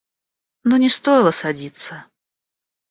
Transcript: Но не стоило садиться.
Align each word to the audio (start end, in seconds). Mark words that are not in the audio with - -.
Но 0.63 0.77
не 0.77 0.89
стоило 0.89 1.29
садиться. 1.29 2.07